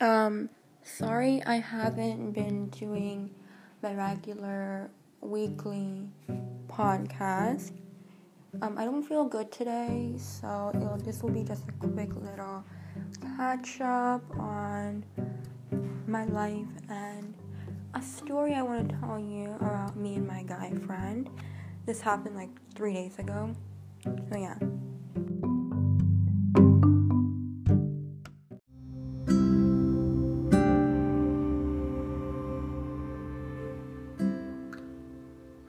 [0.00, 0.48] Um,
[0.84, 3.30] sorry I haven't been doing
[3.82, 4.90] my regular
[5.20, 6.08] weekly
[6.68, 7.72] podcast.
[8.62, 10.70] Um, I don't feel good today, so
[11.04, 12.62] this will be just a quick little
[13.36, 15.04] catch up on
[16.06, 17.34] my life and
[17.94, 21.28] a story I want to tell you about me and my guy friend.
[21.86, 23.52] This happened like three days ago.
[24.04, 24.77] So, yeah.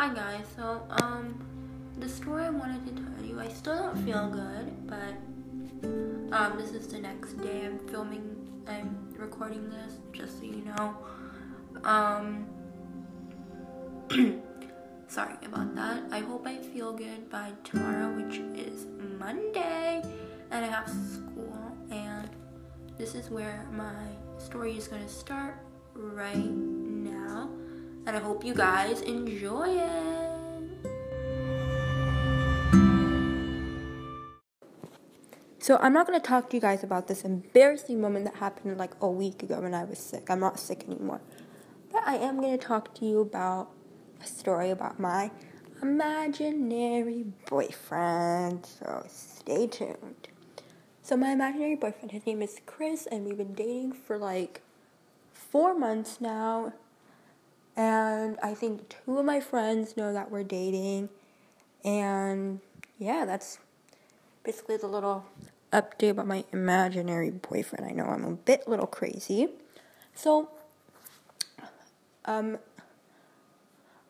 [0.00, 1.38] Hi guys, so um
[1.98, 5.12] the story I wanted to tell you, I still don't feel good, but
[6.34, 8.24] um this is the next day I'm filming
[8.66, 10.96] I'm recording this, just so you know.
[11.84, 12.46] Um
[15.06, 16.04] sorry about that.
[16.10, 18.86] I hope I feel good by tomorrow, which is
[19.18, 20.02] Monday,
[20.50, 22.26] and I have school and
[22.96, 24.06] this is where my
[24.38, 25.58] story is gonna start
[25.94, 26.79] right
[28.06, 30.40] and I hope you guys enjoy it.
[35.58, 38.78] So, I'm not going to talk to you guys about this embarrassing moment that happened
[38.78, 40.30] like a week ago when I was sick.
[40.30, 41.20] I'm not sick anymore.
[41.92, 43.70] But I am going to talk to you about
[44.22, 45.30] a story about my
[45.82, 48.66] imaginary boyfriend.
[48.66, 50.28] So, stay tuned.
[51.02, 54.62] So, my imaginary boyfriend, his name is Chris, and we've been dating for like
[55.32, 56.72] four months now
[58.20, 61.08] and I think two of my friends know that we're dating.
[61.84, 62.60] And
[62.98, 63.58] yeah, that's
[64.44, 65.24] basically the little
[65.72, 67.86] update about my imaginary boyfriend.
[67.86, 69.48] I know I'm a bit little crazy.
[70.14, 70.50] So,
[72.24, 72.58] um,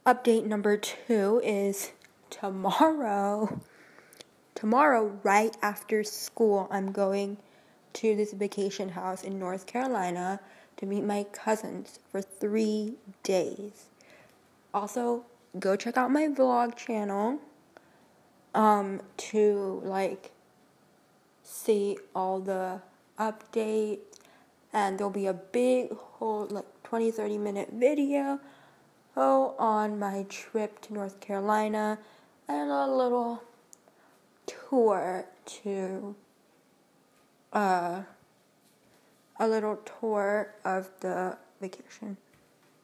[0.07, 1.93] update number two is
[2.31, 3.61] tomorrow.
[4.55, 7.39] Tomorrow, right after school, I'm going
[7.95, 10.41] to this vacation house in North Carolina
[10.77, 13.87] to meet my cousins for three days.
[14.73, 15.25] Also,
[15.59, 17.39] go check out my vlog channel
[18.55, 20.31] um, to like
[21.43, 22.81] see all the
[23.19, 23.99] updates
[24.73, 28.41] and there'll be a big whole like 20 30 minute video
[29.61, 31.99] on my trip to North Carolina
[32.49, 33.43] and a little
[34.47, 36.15] tour to
[37.53, 38.03] uh
[39.39, 42.17] a little tour of the vacation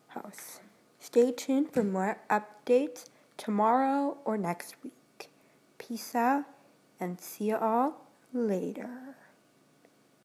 [0.09, 0.61] house.
[0.99, 5.31] Stay tuned for more updates tomorrow or next week.
[5.79, 6.45] Peace out
[6.99, 9.16] and see you all later.